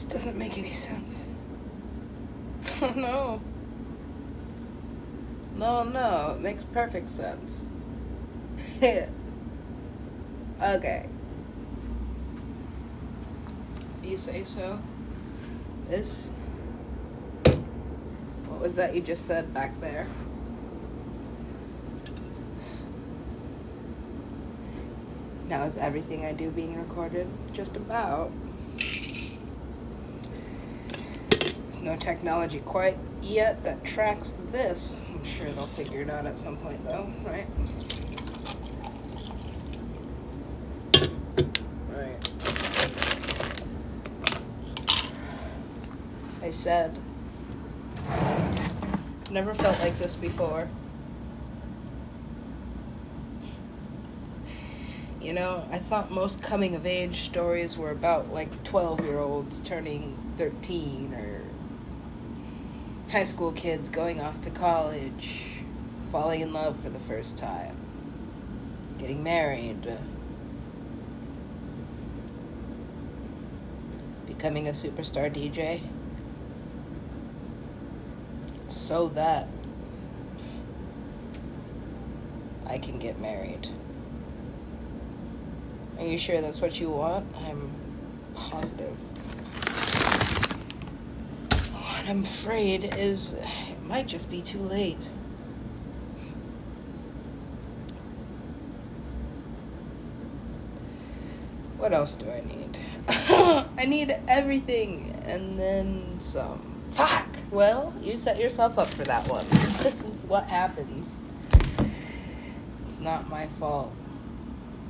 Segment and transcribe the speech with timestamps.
[0.00, 1.28] This doesn't make any sense.
[2.82, 3.42] Oh, no.
[5.58, 7.70] No, no, it makes perfect sense.
[10.62, 11.06] okay.
[14.02, 14.78] You say so.
[15.86, 16.30] This.
[18.46, 20.06] What was that you just said back there?
[25.46, 27.28] Now is everything I do being recorded?
[27.52, 28.32] Just about.
[31.82, 35.00] No technology quite yet that tracks this.
[35.14, 37.46] I'm sure they'll figure it out at some point, though, right?
[41.88, 42.30] Right.
[46.42, 46.98] I said,
[49.30, 50.68] never felt like this before.
[55.20, 59.60] You know, I thought most coming of age stories were about like 12 year olds
[59.60, 61.49] turning 13 or
[63.10, 65.64] high school kids going off to college,
[66.12, 67.76] falling in love for the first time,
[68.98, 69.96] getting married, uh,
[74.28, 75.80] becoming a superstar DJ.
[78.68, 79.48] So that
[82.66, 83.68] I can get married.
[85.98, 87.26] Are you sure that's what you want?
[87.44, 87.68] I'm
[88.34, 88.96] positive.
[91.72, 94.98] What I'm afraid is it might just be too late.
[101.78, 102.78] What else do I need?
[103.78, 106.82] I need everything and then some.
[106.90, 107.28] Fuck!
[107.52, 109.46] Well, you set yourself up for that one.
[109.80, 111.20] This is what happens.
[112.82, 113.94] It's not my fault.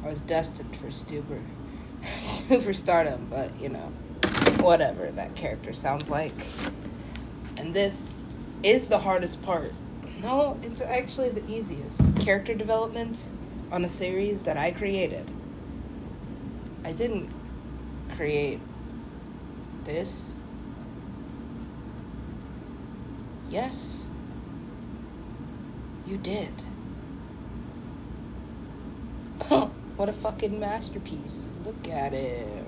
[0.02, 1.38] I was destined for super,
[2.02, 3.92] superstardom, but you know,
[4.62, 6.32] whatever that character sounds like.
[7.60, 8.18] And this
[8.62, 9.70] is the hardest part.
[10.22, 12.16] No, it's actually the easiest.
[12.18, 13.28] Character development
[13.70, 15.30] on a series that I created.
[16.84, 17.30] I didn't
[18.16, 18.60] create
[19.84, 20.34] this.
[23.50, 24.08] Yes,
[26.06, 26.48] you did.
[29.96, 31.50] what a fucking masterpiece.
[31.66, 32.64] Look at it.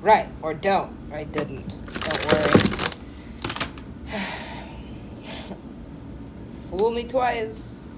[0.00, 0.96] Right, or don't.
[1.12, 1.68] I didn't.
[1.68, 2.75] Don't worry.
[6.76, 7.94] Fool me twice.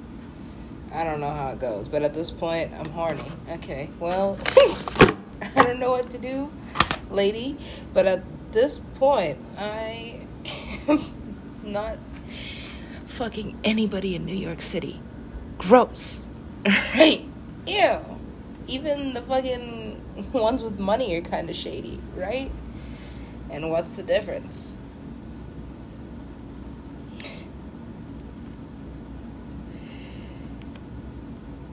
[0.94, 3.24] I don't know how it goes, but at this point, I'm horny.
[3.54, 4.38] Okay, well,
[5.42, 6.48] I don't know what to do,
[7.10, 7.58] lady,
[7.92, 8.22] but at
[8.52, 10.20] this point, I
[10.86, 11.00] am
[11.64, 11.96] not
[13.06, 15.00] fucking anybody in New York City.
[15.58, 16.28] Gross.
[16.94, 17.24] Right?
[17.66, 17.98] Ew.
[18.68, 22.52] Even the fucking ones with money are kind of shady, right?
[23.50, 24.78] And what's the difference?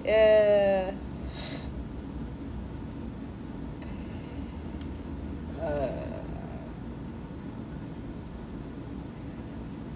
[0.05, 0.91] Yeah.
[5.59, 5.87] Uh,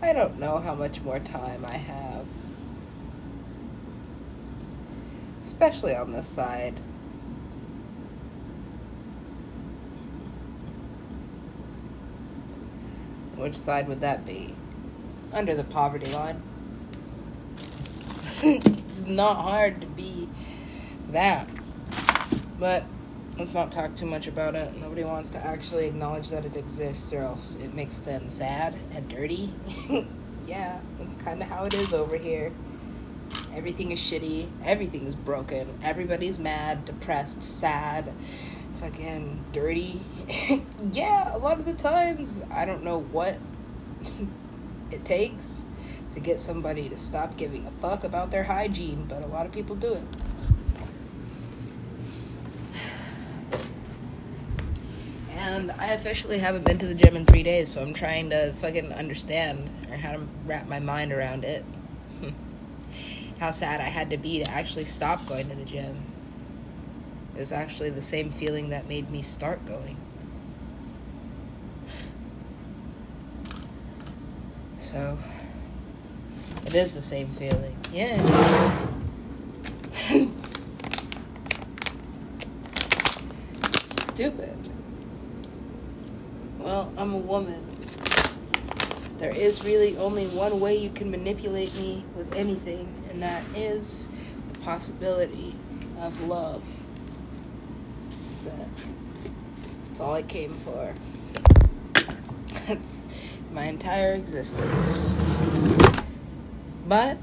[0.01, 2.25] I don't know how much more time I have.
[5.43, 6.73] Especially on this side.
[13.35, 14.55] Which side would that be?
[15.31, 16.41] Under the poverty line.
[18.43, 20.29] it's not hard to be
[21.09, 21.45] that.
[22.57, 22.85] But
[23.37, 24.77] let's not talk too much about it.
[24.77, 29.09] Nobody wants to actually acknowledge that it exists, or else it makes them sad and
[29.09, 29.49] dirty.
[30.47, 32.53] yeah, that's kind of how it is over here.
[33.53, 34.47] Everything is shitty.
[34.63, 35.77] Everything is broken.
[35.83, 38.09] Everybody's mad, depressed, sad,
[38.79, 39.99] fucking dirty.
[40.93, 43.37] yeah, a lot of the times, I don't know what
[44.91, 45.65] it takes
[46.19, 49.51] to get somebody to stop giving a fuck about their hygiene, but a lot of
[49.51, 50.03] people do it.
[55.31, 58.51] And I officially haven't been to the gym in three days, so I'm trying to
[58.53, 61.63] fucking understand or how to wrap my mind around it.
[63.39, 65.95] how sad I had to be to actually stop going to the gym.
[67.35, 69.95] It was actually the same feeling that made me start going.
[74.77, 75.17] So,
[76.65, 77.75] it is the same feeling.
[77.91, 78.17] Yeah.
[83.79, 84.57] Stupid.
[86.59, 87.65] Well, I'm a woman.
[89.17, 94.09] There is really only one way you can manipulate me with anything, and that is
[94.53, 95.55] the possibility
[95.99, 96.63] of love.
[98.43, 98.93] That's it.
[99.87, 100.93] That's all I came for.
[102.67, 103.07] That's
[103.51, 105.17] my entire existence.
[106.89, 107.17] But,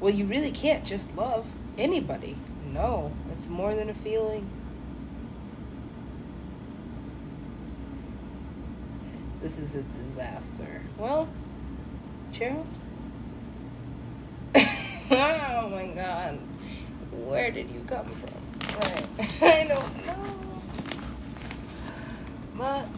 [0.00, 2.36] well, you really can't just love anybody.
[2.72, 4.48] No, it's more than a feeling.
[9.40, 10.82] This is a disaster.
[10.96, 11.28] Well,
[12.32, 12.66] Gerald?
[14.56, 16.38] oh my god.
[17.26, 18.30] Where did you come from?
[18.74, 19.06] Right.
[19.42, 20.14] I don't know.
[22.56, 22.88] But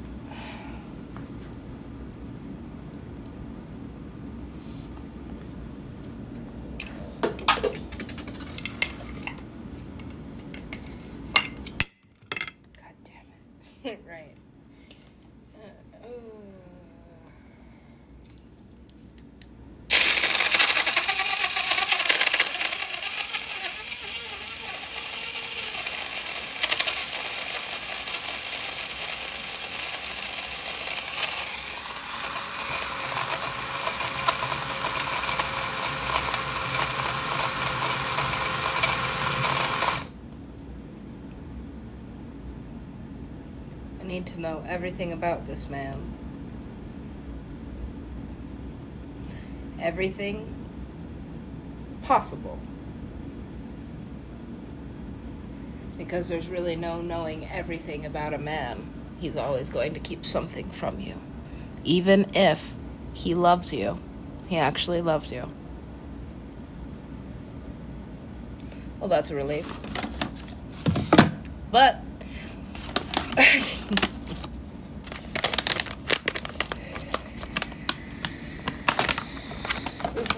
[12.76, 14.00] God damn it.
[14.08, 14.34] right.
[15.54, 16.42] Uh, ooh.
[44.00, 46.00] I need to know everything about this man.
[49.80, 50.54] Everything
[52.02, 52.58] possible.
[55.98, 58.86] Because there's really no knowing everything about a man.
[59.20, 61.14] He's always going to keep something from you.
[61.82, 62.74] Even if
[63.12, 63.98] he loves you,
[64.48, 65.50] he actually loves you.
[69.00, 69.66] Well, that's a relief.
[71.72, 72.00] But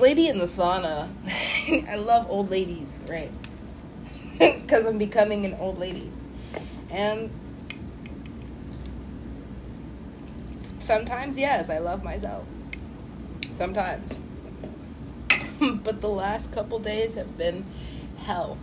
[0.02, 1.08] lady in the sauna,
[1.88, 3.30] I love old ladies, right?
[4.38, 6.10] Because I'm becoming an old lady.
[6.90, 7.30] And
[10.80, 12.44] sometimes, yes, I love myself.
[13.52, 14.18] Sometimes.
[15.84, 17.64] but the last couple days have been
[18.24, 18.58] hell.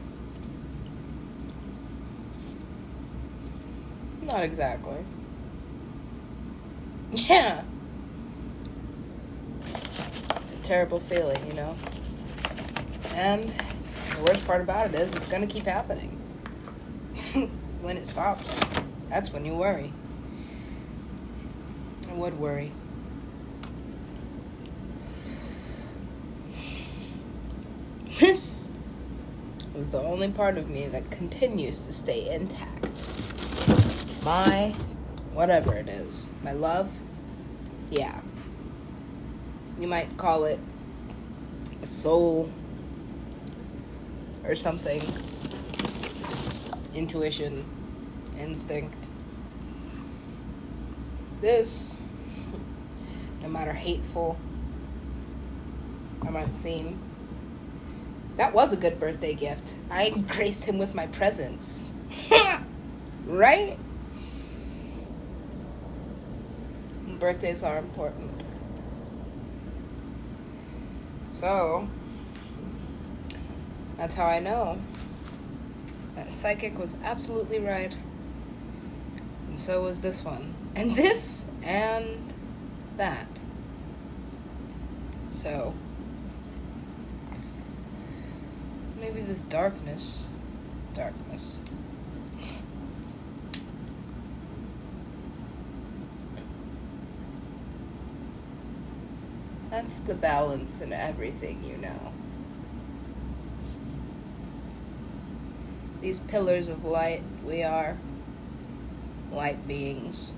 [4.21, 5.05] Not exactly.
[7.11, 7.63] Yeah.
[10.69, 11.75] Terrible feeling, you know?
[13.15, 16.09] And the worst part about it is it's going to keep happening.
[17.81, 18.59] when it stops,
[19.09, 19.91] that's when you worry.
[22.07, 22.71] I would worry.
[28.19, 28.69] This
[29.75, 33.07] is the only part of me that continues to stay intact
[34.23, 34.75] my
[35.33, 36.95] whatever it is my love
[37.89, 38.21] yeah
[39.79, 40.59] you might call it
[41.83, 42.49] soul
[44.43, 45.01] or something.
[46.93, 47.63] Intuition
[48.39, 48.97] instinct.
[51.41, 51.99] This
[53.41, 54.37] no matter hateful
[56.25, 56.99] i might seem
[58.35, 59.75] that was a good birthday gift.
[59.91, 61.91] I graced him with my presence.
[63.25, 63.77] Right?
[67.19, 68.31] Birthdays are important.
[71.39, 71.87] So,
[73.95, 74.77] that's how I know
[76.17, 77.95] that psychic was absolutely right.
[79.47, 80.53] And so was this one.
[80.75, 82.33] And this and
[82.97, 83.29] that.
[85.29, 85.73] So,
[88.99, 90.27] maybe this darkness,
[90.93, 91.61] darkness.
[99.69, 102.11] That's the balance in everything you know.
[106.01, 107.97] These pillars of light, we are
[109.31, 110.31] light beings.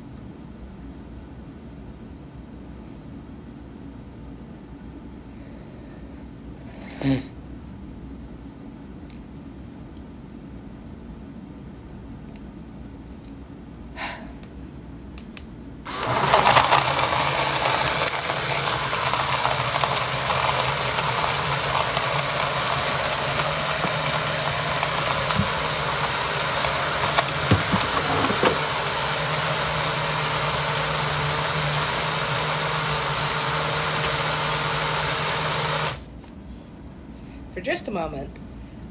[37.51, 38.39] For just a moment,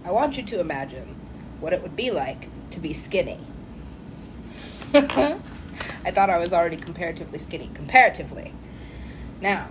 [0.04, 1.16] I want you to imagine
[1.60, 3.38] what it would be like to be skinny.
[4.94, 7.70] I thought I was already comparatively skinny.
[7.72, 8.52] Comparatively.
[9.40, 9.68] Now,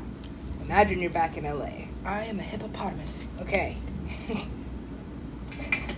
[0.62, 1.88] imagine you're back in LA.
[2.04, 3.30] I am a hippopotamus.
[3.42, 3.78] Okay.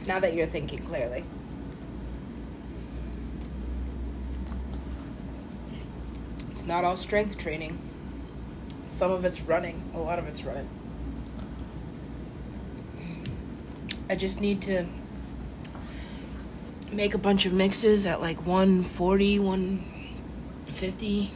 [0.07, 1.23] now that you're thinking clearly.
[6.51, 7.79] It's not all strength training.
[8.87, 10.67] Some of it's running, a lot of it's running.
[14.11, 14.85] I just need to
[16.91, 21.31] make a bunch of mixes at like 140, 150.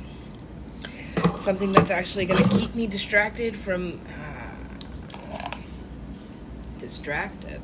[1.37, 4.01] Something that's actually going to keep me distracted from.
[4.09, 5.51] Uh,
[6.77, 7.61] distracted.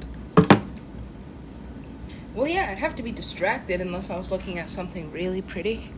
[2.34, 5.90] Well, yeah, I'd have to be distracted unless I was looking at something really pretty.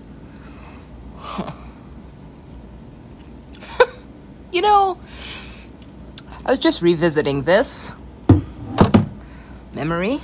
[4.51, 4.98] you know,
[6.43, 7.93] I was just revisiting this
[9.74, 10.18] memory.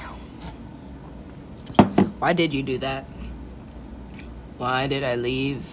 [2.20, 3.06] Why did you do that?
[4.58, 5.65] Why did I leave?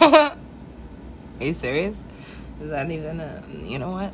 [0.00, 0.36] Are
[1.40, 2.02] you serious?
[2.60, 3.42] Is that even a.
[3.64, 4.10] You know what?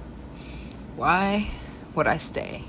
[0.97, 1.49] Why
[1.95, 2.63] would I stay?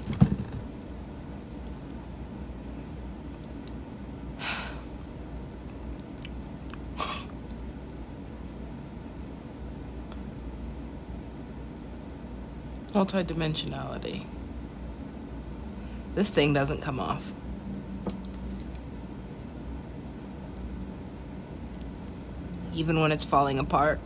[13.00, 14.26] Multidimensionality.
[16.16, 17.32] This thing doesn't come off.
[22.74, 24.02] Even when it's falling apart,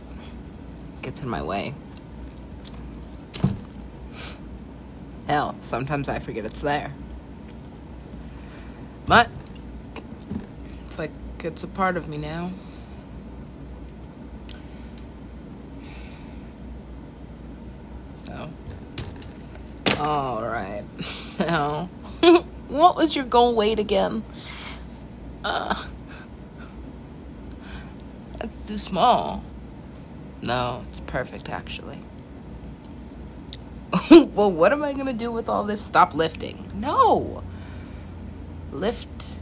[0.96, 1.74] it gets in my way.
[5.26, 6.92] Hell, sometimes I forget it's there.
[9.06, 9.28] But
[10.86, 11.10] it's like
[11.40, 12.52] it's a part of me now.
[18.26, 18.50] So,
[20.00, 20.42] all
[21.38, 21.88] Now,
[22.68, 24.22] what was your goal weight again?
[25.44, 25.74] Uh,
[28.38, 29.42] that's too small.
[30.42, 31.98] No, it's perfect actually.
[34.10, 35.80] well, what am I going to do with all this?
[35.80, 36.66] Stop lifting.
[36.74, 37.42] No.
[38.72, 39.34] Lift.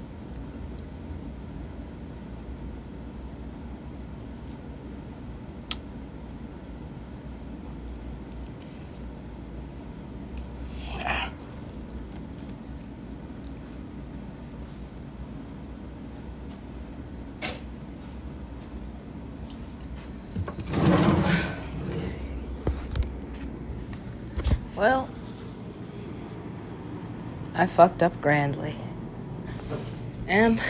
[24.83, 25.09] Well,
[27.55, 28.75] I fucked up grandly.
[30.29, 30.61] And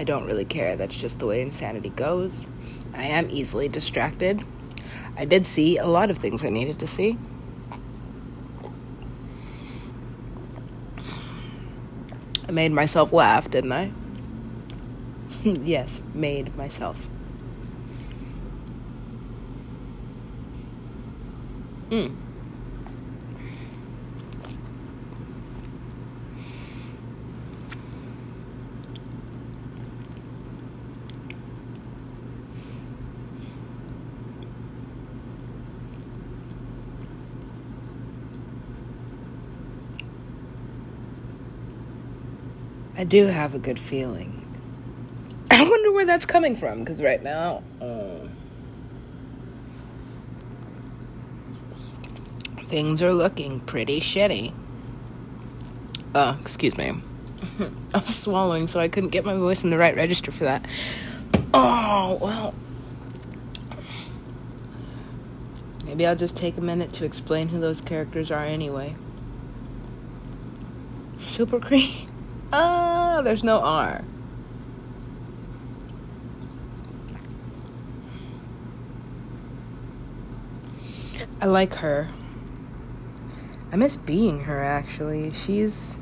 [0.00, 0.76] I don't really care.
[0.76, 2.46] That's just the way insanity goes.
[2.94, 4.42] I am easily distracted.
[5.18, 7.18] I did see a lot of things I needed to see.
[12.48, 13.92] I made myself laugh, didn't I?
[15.44, 17.09] yes, made myself.
[21.90, 22.14] Mm.
[42.96, 44.46] I do have a good feeling.
[45.50, 48.28] I wonder where that's coming from because right now, uh,
[52.70, 54.54] things are looking pretty shitty.
[56.14, 56.92] Uh, excuse me.
[57.94, 60.64] I was swallowing, so I couldn't get my voice in the right register for that.
[61.52, 62.54] Oh, well.
[65.84, 68.94] Maybe I'll just take a minute to explain who those characters are anyway.
[71.18, 72.06] Super Cream?
[72.52, 74.02] Ah, there's no R.
[81.40, 82.08] I like her.
[83.72, 85.30] I miss being her actually.
[85.30, 86.00] She's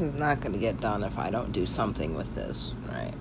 [0.00, 3.12] this is not going to get done if I don't do something with this, right?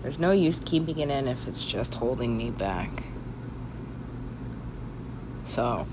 [0.00, 3.08] There's no use keeping it in if it's just holding me back.
[5.44, 5.86] So.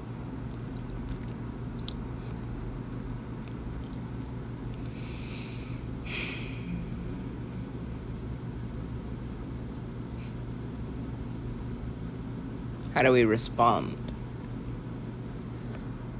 [12.93, 13.97] How do we respond?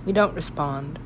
[0.05, 0.98] We don't respond.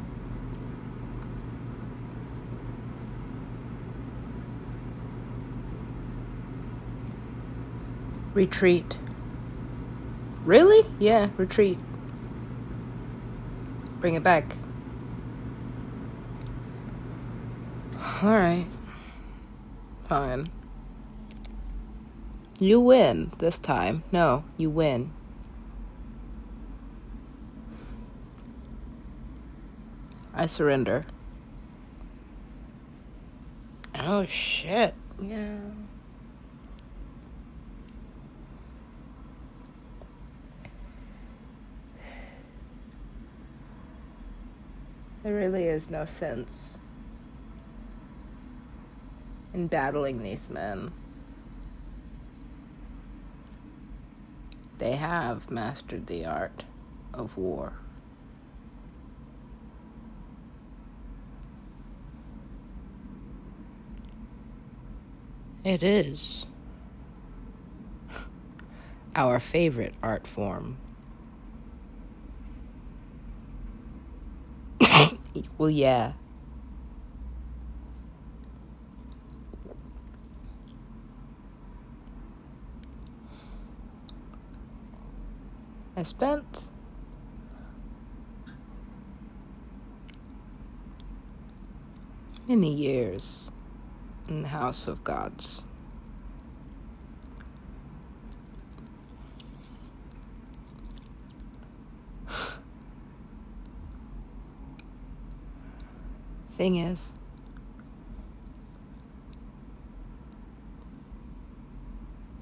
[8.36, 8.98] Retreat.
[10.44, 10.86] Really?
[11.00, 11.80] Yeah, retreat.
[14.02, 14.58] Bring it back.
[18.22, 18.68] Alright.
[20.04, 20.44] Fine.
[22.60, 24.04] You win this time.
[24.12, 25.12] No, you win.
[30.34, 31.06] I surrender.
[33.98, 34.94] Oh shit.
[35.22, 35.58] Yeah.
[45.26, 46.78] There really is no sense
[49.56, 50.92] in battling these men.
[54.78, 56.66] They have mastered the art
[57.12, 57.74] of war.
[65.64, 66.46] It is
[69.16, 70.78] our favorite art form.
[75.58, 76.14] Well, yeah.
[85.98, 86.68] I spent
[92.48, 93.50] many years
[94.28, 95.64] in the house of gods.
[106.56, 107.12] Thing is,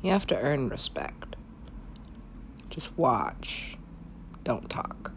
[0.04, 1.36] you have to earn respect.
[2.70, 3.76] Just watch,
[4.44, 5.13] don't talk.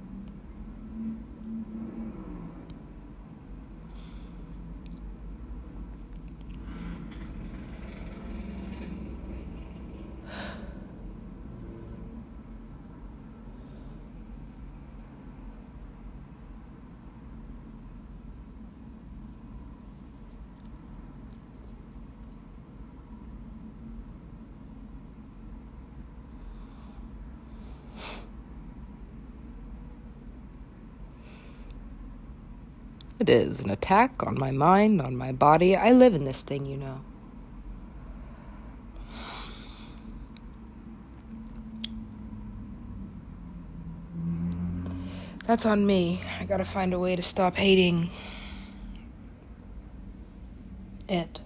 [33.18, 35.74] It is an attack on my mind, on my body.
[35.74, 37.00] I live in this thing, you know.
[45.46, 46.20] That's on me.
[46.40, 48.10] I gotta find a way to stop hating
[51.08, 51.40] it.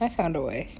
[0.00, 0.70] I found a way.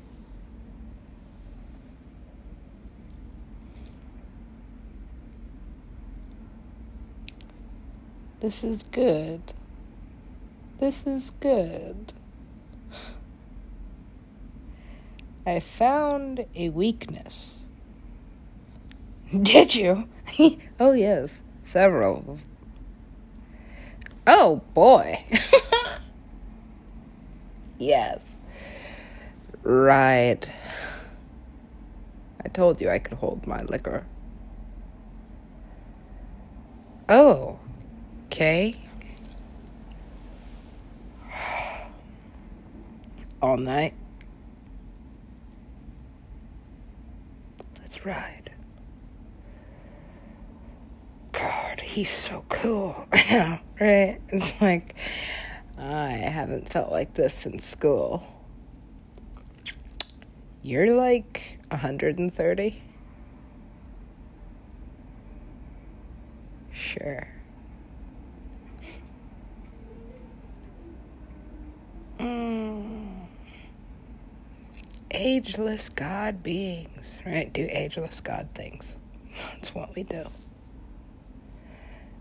[8.40, 9.42] This is good.
[10.78, 12.12] This is good.
[15.44, 17.58] I found a weakness.
[19.42, 20.08] Did you?
[20.78, 22.38] oh, yes, several.
[24.26, 25.24] Oh, boy.
[27.78, 28.22] yes.
[29.62, 30.48] Right.
[32.44, 34.06] I told you I could hold my liquor.
[37.08, 37.58] Oh.
[38.38, 38.76] Okay.
[43.42, 43.94] All night.
[47.80, 48.52] Let's ride.
[51.32, 53.08] God, he's so cool.
[53.12, 54.20] I know, right?
[54.28, 54.94] It's like,
[55.76, 58.24] I haven't felt like this in school.
[60.62, 62.82] You're like 130?
[66.70, 67.26] Sure.
[72.28, 73.26] Mm.
[75.10, 77.50] ageless God beings, right?
[77.52, 78.98] Do ageless God things.
[79.52, 80.26] That's what we do.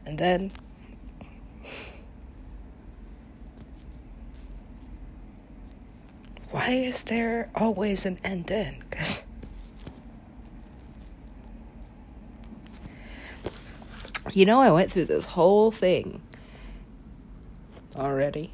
[0.05, 0.51] And then
[6.51, 8.77] why is there always an end in?
[8.89, 9.25] Because
[14.33, 16.21] you know, I went through this whole thing
[17.95, 18.51] already.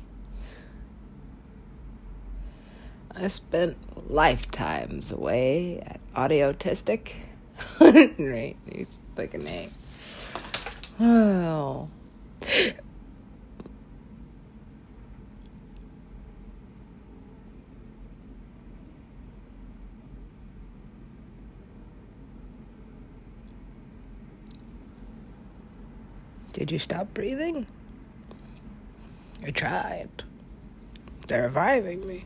[3.23, 3.77] I spent
[4.11, 7.13] lifetimes away at Audiotistic.
[7.79, 9.71] right, he's like a name.
[10.99, 11.87] Oh.
[26.51, 27.67] Did you stop breathing?
[29.45, 30.09] I tried.
[31.27, 32.25] They're reviving me.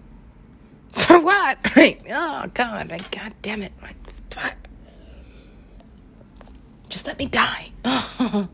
[0.92, 1.58] For what?
[2.10, 3.72] oh god, god damn it.
[4.30, 4.56] Fuck.
[6.90, 7.72] Just let me die.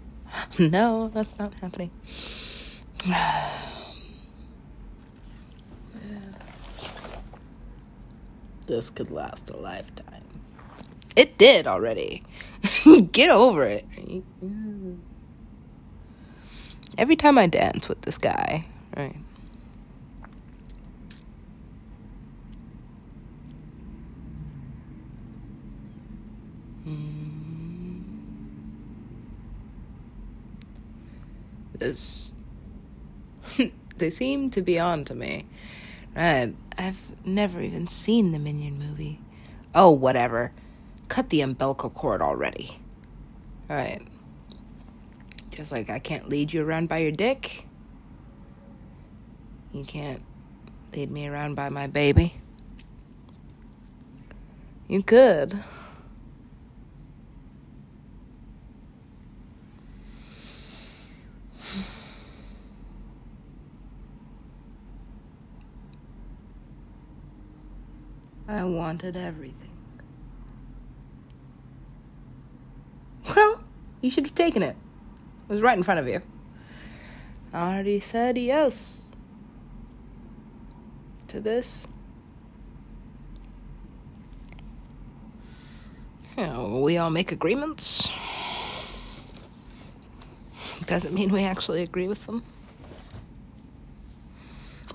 [0.59, 1.91] no, that's not happening.
[8.65, 10.23] this could last a lifetime.
[11.15, 12.23] It did already.
[13.11, 13.85] Get over it.
[16.97, 18.65] Every time I dance with this guy,
[18.95, 19.15] right?
[31.73, 32.33] This.
[33.97, 35.45] they seem to be on to me.
[36.15, 36.53] Right.
[36.77, 39.19] I've never even seen the Minion movie.
[39.75, 40.51] Oh, whatever.
[41.07, 42.79] Cut the umbilical cord already.
[43.69, 44.01] Alright.
[45.51, 47.67] Just like I can't lead you around by your dick.
[49.71, 50.21] You can't
[50.93, 52.35] lead me around by my baby.
[54.87, 55.57] You could.
[68.53, 69.71] I wanted everything.
[73.35, 73.63] Well,
[73.99, 74.75] you should have taken it.
[75.49, 76.21] It was right in front of you.
[77.51, 79.09] I already said yes
[81.29, 81.87] to this.
[86.37, 88.13] You know, we all make agreements.
[90.85, 92.43] Doesn't mean we actually agree with them.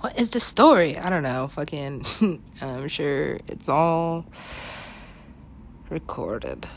[0.00, 0.96] What is the story?
[0.96, 1.48] I don't know.
[1.48, 2.04] Fucking,
[2.60, 4.24] I'm sure it's all
[5.90, 6.68] recorded.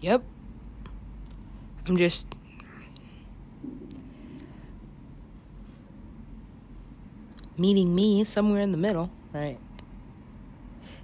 [0.00, 0.22] Yep.
[1.88, 2.32] I'm just
[7.58, 9.58] meeting me somewhere in the middle, right?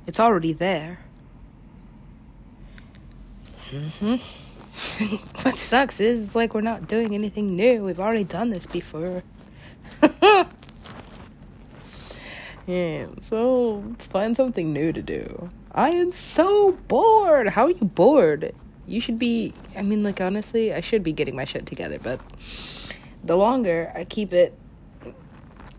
[0.07, 1.01] It's already there.
[3.70, 4.16] hmm
[5.42, 7.85] what sucks is it's like we're not doing anything new.
[7.85, 9.22] We've already done this before.
[12.66, 15.50] yeah, so let's find something new to do.
[15.72, 17.48] I am so bored.
[17.48, 18.54] How are you bored?
[18.90, 22.20] you should be i mean like honestly i should be getting my shit together but
[23.22, 24.52] the longer i keep it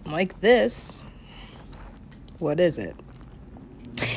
[0.06, 1.00] like this
[2.40, 2.96] what is it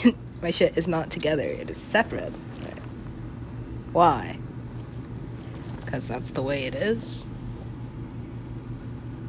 [0.42, 2.32] my shit is not together it is separate
[3.92, 4.38] why
[5.94, 7.28] because that's the way it is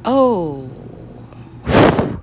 [0.04, 0.68] oh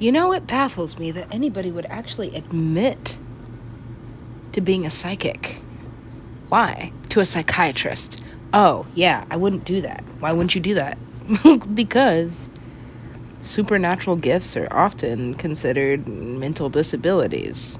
[0.00, 3.18] You know, it baffles me that anybody would actually admit
[4.52, 5.60] to being a psychic.
[6.48, 6.90] Why?
[7.10, 8.18] To a psychiatrist.
[8.54, 10.02] Oh, yeah, I wouldn't do that.
[10.20, 10.96] Why wouldn't you do that?
[11.74, 12.50] because
[13.40, 17.78] supernatural gifts are often considered mental disabilities.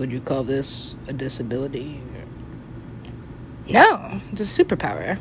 [0.00, 2.00] Would you call this a disability?
[3.70, 5.20] No, it's a superpower.